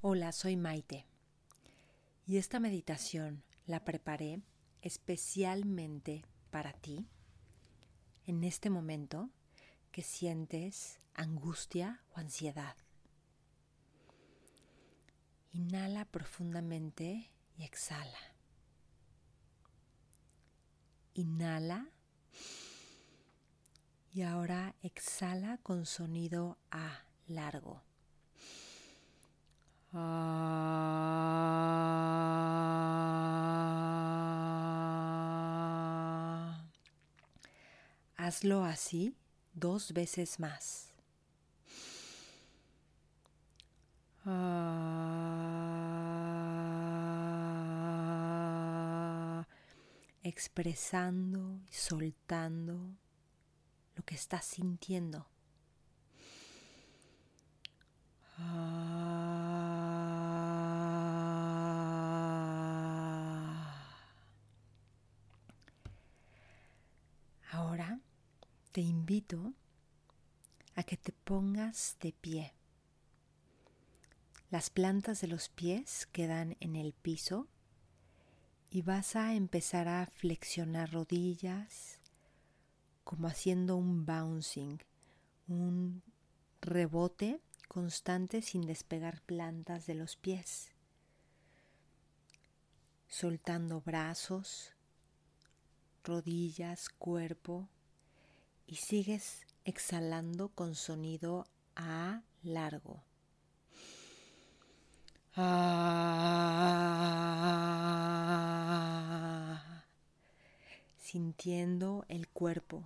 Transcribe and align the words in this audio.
Hola, 0.00 0.30
soy 0.30 0.56
Maite 0.56 1.06
y 2.24 2.36
esta 2.36 2.60
meditación 2.60 3.42
la 3.66 3.84
preparé 3.84 4.40
especialmente 4.80 6.24
para 6.52 6.72
ti 6.72 7.08
en 8.24 8.44
este 8.44 8.70
momento 8.70 9.28
que 9.90 10.02
sientes 10.02 11.00
angustia 11.14 12.04
o 12.14 12.20
ansiedad. 12.20 12.76
Inhala 15.50 16.04
profundamente 16.04 17.32
y 17.56 17.64
exhala. 17.64 18.36
Inhala 21.14 21.90
y 24.12 24.22
ahora 24.22 24.76
exhala 24.80 25.58
con 25.58 25.86
sonido 25.86 26.56
A 26.70 27.02
largo. 27.26 27.87
Hazlo 38.28 38.62
así 38.62 39.16
dos 39.54 39.94
veces 39.94 40.38
más. 40.38 40.92
expresando 50.22 51.58
y 51.70 51.72
soltando 51.72 52.98
lo 53.96 54.02
que 54.04 54.14
estás 54.14 54.44
sintiendo. 54.44 55.26
Ahora 67.50 67.98
te 68.78 68.82
invito 68.82 69.54
a 70.76 70.84
que 70.84 70.96
te 70.96 71.10
pongas 71.10 71.96
de 72.00 72.12
pie. 72.12 72.54
Las 74.52 74.70
plantas 74.70 75.20
de 75.20 75.26
los 75.26 75.48
pies 75.48 76.06
quedan 76.12 76.56
en 76.60 76.76
el 76.76 76.92
piso 76.92 77.48
y 78.70 78.82
vas 78.82 79.16
a 79.16 79.34
empezar 79.34 79.88
a 79.88 80.06
flexionar 80.06 80.92
rodillas 80.92 81.98
como 83.02 83.26
haciendo 83.26 83.76
un 83.76 84.06
bouncing, 84.06 84.78
un 85.48 86.04
rebote 86.60 87.40
constante 87.66 88.42
sin 88.42 88.64
despegar 88.64 89.22
plantas 89.22 89.86
de 89.86 89.96
los 89.96 90.14
pies, 90.14 90.70
soltando 93.08 93.80
brazos, 93.80 94.72
rodillas, 96.04 96.88
cuerpo 96.90 97.68
y 98.68 98.76
sigues 98.76 99.46
exhalando 99.64 100.50
con 100.50 100.76
sonido 100.76 101.46
A 101.74 102.22
largo. 102.42 103.02
Ah, 105.34 106.34
sintiendo 110.98 112.04
el 112.08 112.28
cuerpo. 112.28 112.84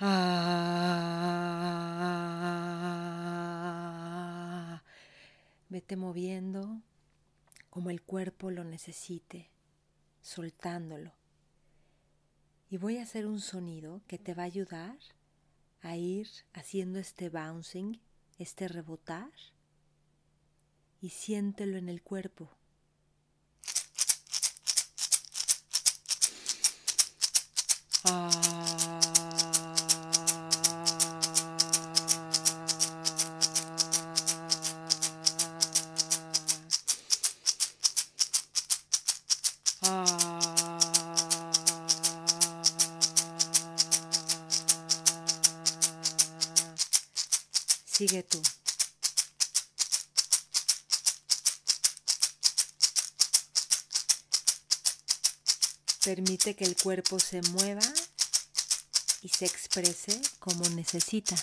Ah, 0.00 0.42
vete 5.68 5.96
moviendo 5.96 6.80
como 7.70 7.90
el 7.90 8.02
cuerpo 8.02 8.50
lo 8.50 8.64
necesite, 8.64 9.50
soltándolo. 10.20 11.12
Y 12.70 12.76
voy 12.76 12.98
a 12.98 13.02
hacer 13.02 13.26
un 13.26 13.40
sonido 13.40 14.00
que 14.06 14.18
te 14.18 14.34
va 14.34 14.42
a 14.42 14.46
ayudar 14.46 14.98
a 15.82 15.96
ir 15.96 16.28
haciendo 16.54 16.98
este 16.98 17.28
bouncing, 17.28 18.00
este 18.38 18.68
rebotar 18.68 19.30
y 21.00 21.10
siéntelo 21.10 21.76
en 21.76 21.88
el 21.88 22.02
cuerpo. 22.02 22.50
Ah. 28.04 28.83
Sigue 47.96 48.24
tú. 48.24 48.42
Permite 56.02 56.56
que 56.56 56.64
el 56.64 56.74
cuerpo 56.76 57.20
se 57.20 57.40
mueva 57.52 57.86
y 59.22 59.28
se 59.28 59.46
exprese 59.46 60.20
como 60.40 60.68
necesita. 60.70 61.36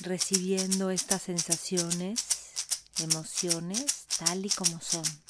recibiendo 0.00 0.90
estas 0.90 1.22
sensaciones, 1.22 2.20
emociones 2.98 4.00
tal 4.18 4.44
y 4.44 4.50
como 4.50 4.78
son. 4.82 5.29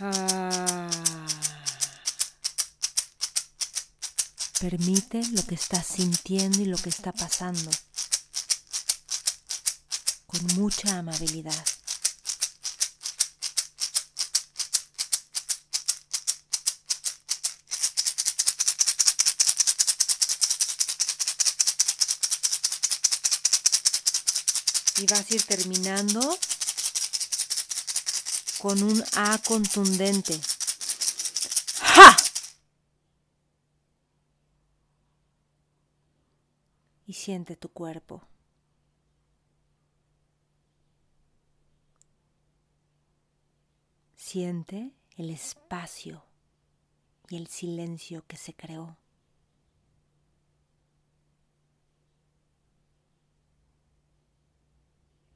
Ah. 0.00 0.88
Permite 4.58 5.22
lo 5.30 5.46
que 5.46 5.54
estás 5.54 5.86
sintiendo 5.86 6.62
y 6.62 6.64
lo 6.64 6.76
que 6.78 6.88
está 6.88 7.12
pasando 7.12 7.70
con 10.26 10.44
mucha 10.56 10.98
amabilidad. 10.98 11.64
Y 24.96 25.06
vas 25.06 25.30
a 25.30 25.34
ir 25.34 25.42
terminando 25.42 26.38
con 28.64 28.82
un 28.82 29.04
A 29.14 29.36
contundente. 29.46 30.40
¡Ja! 31.80 32.16
Y 37.04 37.12
siente 37.12 37.56
tu 37.56 37.68
cuerpo. 37.68 38.22
Siente 44.16 44.94
el 45.18 45.28
espacio 45.28 46.24
y 47.28 47.36
el 47.36 47.48
silencio 47.48 48.24
que 48.26 48.38
se 48.38 48.54
creó. 48.54 48.96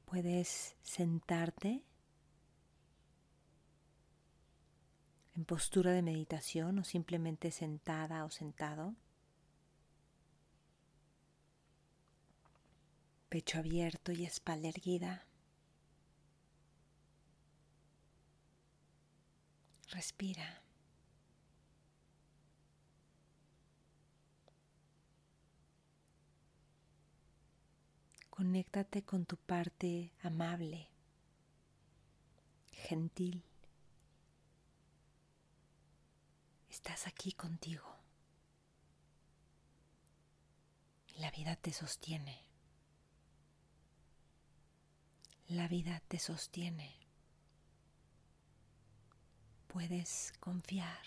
Puedes 0.05 0.75
sentarte 0.81 1.83
en 5.39 5.45
postura 5.45 5.93
de 5.93 6.01
meditación 6.01 6.79
o 6.79 6.83
simplemente 6.83 7.49
sentada 7.49 8.25
o 8.25 8.29
sentado. 8.29 8.93
Pecho 13.29 13.59
abierto 13.59 14.11
y 14.11 14.25
espalda 14.25 14.67
erguida. 14.67 15.25
Respira. 19.87 20.61
Conéctate 28.29 29.03
con 29.03 29.25
tu 29.25 29.37
parte 29.37 30.11
amable, 30.21 30.89
gentil. 32.73 33.48
Estás 36.79 37.07
aquí 37.07 37.33
contigo. 37.33 37.83
La 41.17 41.29
vida 41.31 41.57
te 41.57 41.73
sostiene. 41.73 42.39
La 45.49 45.67
vida 45.67 46.01
te 46.07 46.19
sostiene. 46.19 46.95
Puedes 49.67 50.31
confiar. 50.39 51.05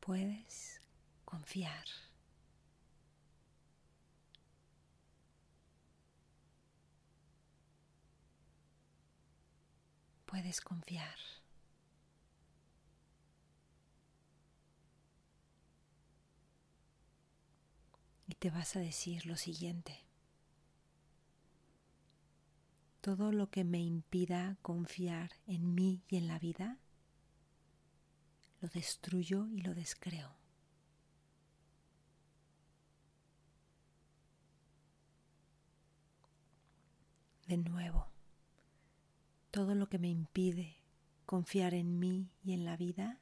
Puedes 0.00 0.80
confiar. 1.24 1.86
Puedes 10.38 10.60
confiar. 10.60 11.16
Y 18.28 18.36
te 18.36 18.48
vas 18.50 18.76
a 18.76 18.78
decir 18.78 19.26
lo 19.26 19.36
siguiente. 19.36 19.98
Todo 23.00 23.32
lo 23.32 23.50
que 23.50 23.64
me 23.64 23.80
impida 23.80 24.56
confiar 24.62 25.32
en 25.48 25.74
mí 25.74 26.04
y 26.08 26.18
en 26.18 26.28
la 26.28 26.38
vida, 26.38 26.78
lo 28.60 28.68
destruyo 28.68 29.48
y 29.48 29.62
lo 29.62 29.74
descreo. 29.74 30.36
De 37.48 37.56
nuevo, 37.56 38.06
todo 39.58 39.74
lo 39.74 39.88
que 39.88 39.98
me 39.98 40.08
impide 40.08 40.76
confiar 41.26 41.74
en 41.74 41.98
mí 41.98 42.30
y 42.44 42.52
en 42.52 42.64
la 42.64 42.76
vida, 42.76 43.18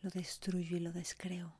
lo 0.00 0.08
destruyo 0.08 0.78
y 0.78 0.80
lo 0.80 0.90
descreo. 0.90 1.54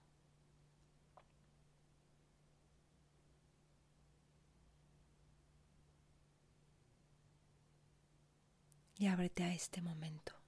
Y 8.97 9.09
ábrete 9.09 9.43
a 9.43 9.53
este 9.53 9.83
momento. 9.83 10.44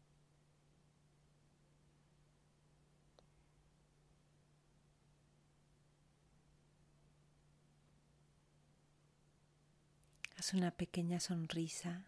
Haz 10.38 10.52
una 10.52 10.70
pequeña 10.70 11.18
sonrisa. 11.18 12.04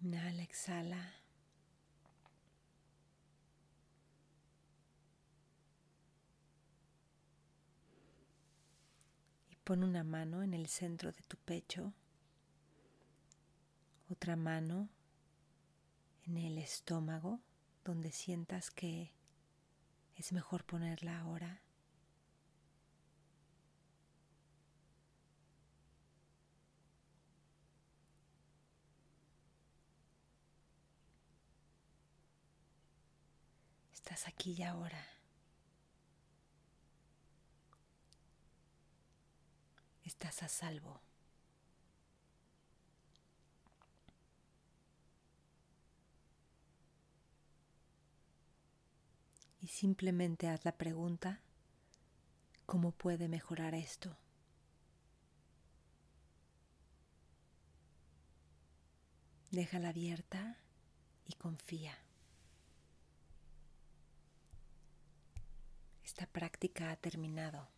Inhala, 0.00 0.42
exhala. 0.44 1.14
Y 9.50 9.56
pon 9.56 9.82
una 9.82 10.04
mano 10.04 10.44
en 10.44 10.54
el 10.54 10.68
centro 10.68 11.10
de 11.10 11.22
tu 11.22 11.36
pecho, 11.38 11.92
otra 14.08 14.36
mano 14.36 14.88
en 16.26 16.36
el 16.38 16.58
estómago, 16.58 17.40
donde 17.84 18.12
sientas 18.12 18.70
que 18.70 19.12
es 20.14 20.32
mejor 20.32 20.64
ponerla 20.64 21.18
ahora. 21.18 21.65
Aquí 34.26 34.56
y 34.58 34.62
ahora. 34.64 35.06
Estás 40.02 40.42
a 40.42 40.48
salvo. 40.48 41.00
Y 49.60 49.68
simplemente 49.68 50.48
haz 50.48 50.64
la 50.64 50.76
pregunta, 50.76 51.40
¿cómo 52.66 52.92
puede 52.92 53.28
mejorar 53.28 53.74
esto? 53.74 54.16
Déjala 59.50 59.90
abierta 59.90 60.58
y 61.26 61.34
confía. 61.34 62.05
Esta 66.18 66.32
práctica 66.32 66.90
ha 66.90 66.96
terminado. 66.96 67.68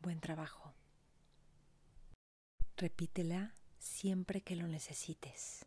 Buen 0.00 0.18
trabajo. 0.18 0.74
Repítela 2.76 3.54
siempre 3.78 4.40
que 4.40 4.56
lo 4.56 4.66
necesites. 4.66 5.64